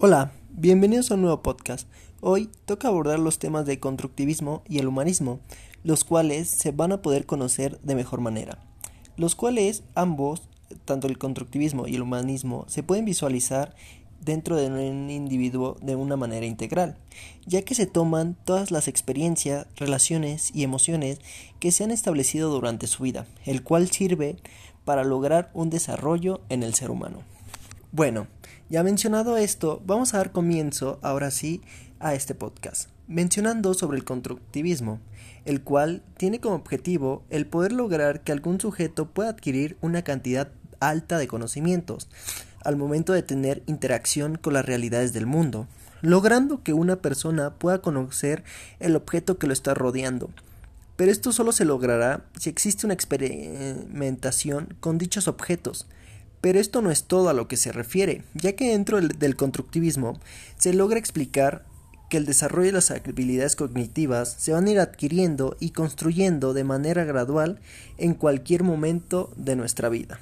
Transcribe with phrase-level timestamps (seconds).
[0.00, 1.88] Hola, bienvenidos a un nuevo podcast.
[2.20, 5.40] Hoy toca abordar los temas de constructivismo y el humanismo,
[5.82, 8.60] los cuales se van a poder conocer de mejor manera.
[9.16, 10.42] Los cuales ambos,
[10.84, 13.74] tanto el constructivismo y el humanismo, se pueden visualizar
[14.20, 16.96] dentro de un individuo de una manera integral,
[17.44, 21.18] ya que se toman todas las experiencias, relaciones y emociones
[21.58, 24.36] que se han establecido durante su vida, el cual sirve
[24.84, 27.24] para lograr un desarrollo en el ser humano.
[27.90, 28.28] Bueno,
[28.70, 31.62] ya mencionado esto, vamos a dar comienzo ahora sí
[32.00, 35.00] a este podcast, mencionando sobre el constructivismo,
[35.46, 40.50] el cual tiene como objetivo el poder lograr que algún sujeto pueda adquirir una cantidad
[40.80, 42.08] alta de conocimientos
[42.62, 45.66] al momento de tener interacción con las realidades del mundo,
[46.02, 48.44] logrando que una persona pueda conocer
[48.80, 50.28] el objeto que lo está rodeando.
[50.96, 55.86] Pero esto solo se logrará si existe una experimentación con dichos objetos,
[56.40, 60.20] pero esto no es todo a lo que se refiere, ya que dentro del constructivismo
[60.56, 61.64] se logra explicar
[62.08, 66.64] que el desarrollo de las habilidades cognitivas se van a ir adquiriendo y construyendo de
[66.64, 67.60] manera gradual
[67.98, 70.20] en cualquier momento de nuestra vida.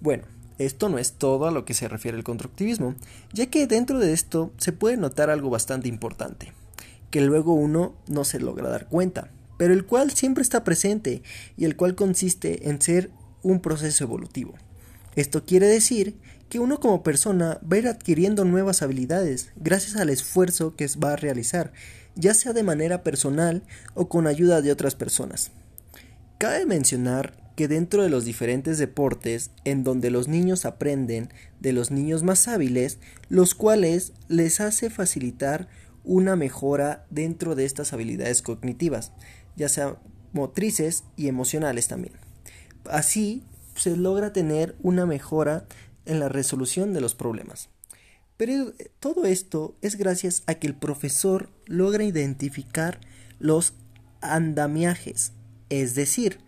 [0.00, 0.24] Bueno,
[0.58, 2.94] esto no es todo a lo que se refiere el constructivismo,
[3.32, 6.52] ya que dentro de esto se puede notar algo bastante importante,
[7.10, 11.22] que luego uno no se logra dar cuenta, pero el cual siempre está presente
[11.56, 13.10] y el cual consiste en ser
[13.42, 14.54] un proceso evolutivo.
[15.16, 16.14] Esto quiere decir
[16.48, 21.14] que uno como persona va a ir adquiriendo nuevas habilidades gracias al esfuerzo que va
[21.14, 21.72] a realizar,
[22.14, 23.62] ya sea de manera personal
[23.94, 25.50] o con ayuda de otras personas.
[26.38, 31.90] Cabe mencionar que dentro de los diferentes deportes en donde los niños aprenden de los
[31.90, 32.98] niños más hábiles,
[33.30, 35.66] los cuales les hace facilitar
[36.04, 39.12] una mejora dentro de estas habilidades cognitivas,
[39.56, 39.96] ya sea
[40.34, 42.14] motrices y emocionales también.
[42.84, 43.42] Así,
[43.76, 45.66] se logra tener una mejora
[46.04, 47.68] en la resolución de los problemas.
[48.36, 53.00] Pero todo esto es gracias a que el profesor logra identificar
[53.38, 53.74] los
[54.20, 55.32] andamiajes,
[55.68, 56.38] es decir,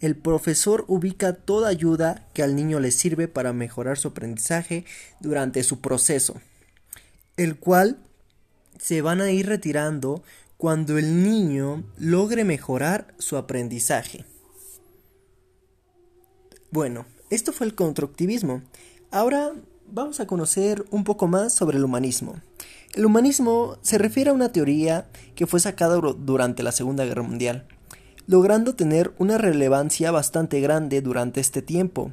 [0.00, 4.84] el profesor ubica toda ayuda que al niño le sirve para mejorar su aprendizaje
[5.20, 6.40] durante su proceso,
[7.36, 7.98] el cual
[8.78, 10.22] se van a ir retirando
[10.58, 14.24] cuando el niño logre mejorar su aprendizaje.
[16.76, 18.60] Bueno, esto fue el constructivismo.
[19.10, 19.52] Ahora
[19.90, 22.34] vamos a conocer un poco más sobre el humanismo.
[22.92, 25.06] El humanismo se refiere a una teoría
[25.36, 27.66] que fue sacada durante la Segunda Guerra Mundial,
[28.26, 32.12] logrando tener una relevancia bastante grande durante este tiempo,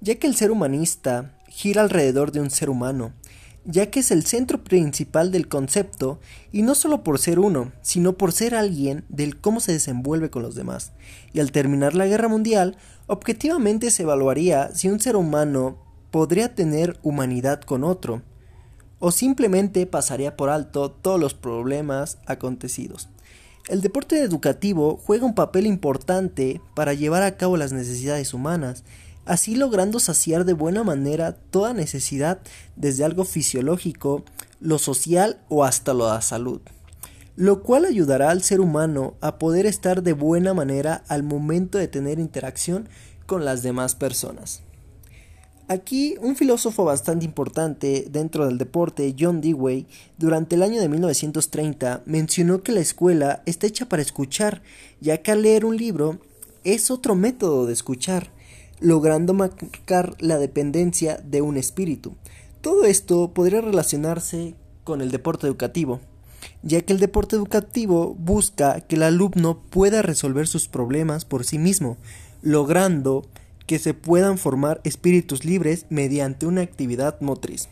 [0.00, 3.14] ya que el ser humanista gira alrededor de un ser humano,
[3.64, 6.20] ya que es el centro principal del concepto
[6.52, 10.42] y no solo por ser uno, sino por ser alguien del cómo se desenvuelve con
[10.42, 10.92] los demás.
[11.32, 12.76] Y al terminar la guerra mundial,
[13.06, 15.78] objetivamente se evaluaría si un ser humano
[16.10, 18.22] podría tener humanidad con otro,
[19.00, 23.08] o simplemente pasaría por alto todos los problemas acontecidos.
[23.68, 28.84] El deporte educativo juega un papel importante para llevar a cabo las necesidades humanas,
[29.26, 32.40] así logrando saciar de buena manera toda necesidad
[32.76, 34.24] desde algo fisiológico,
[34.60, 36.60] lo social o hasta lo de la salud,
[37.36, 41.88] lo cual ayudará al ser humano a poder estar de buena manera al momento de
[41.88, 42.88] tener interacción
[43.26, 44.62] con las demás personas.
[45.66, 49.86] Aquí un filósofo bastante importante dentro del deporte, John Dewey,
[50.18, 54.62] durante el año de 1930 mencionó que la escuela está hecha para escuchar,
[55.00, 56.18] ya que al leer un libro
[56.64, 58.33] es otro método de escuchar
[58.80, 62.14] logrando marcar la dependencia de un espíritu.
[62.60, 64.54] Todo esto podría relacionarse
[64.84, 66.00] con el deporte educativo,
[66.62, 71.58] ya que el deporte educativo busca que el alumno pueda resolver sus problemas por sí
[71.58, 71.96] mismo,
[72.42, 73.26] logrando
[73.66, 77.68] que se puedan formar espíritus libres mediante una actividad motriz.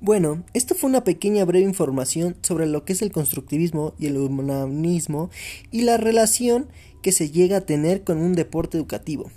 [0.00, 4.16] Bueno, esto fue una pequeña breve información sobre lo que es el constructivismo y el
[4.16, 5.30] humanismo
[5.70, 6.66] y la relación
[7.02, 9.30] que se llega a tener con un deporte educativo.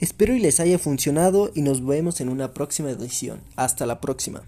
[0.00, 3.40] Espero y les haya funcionado y nos vemos en una próxima edición.
[3.56, 4.42] Hasta la próxima.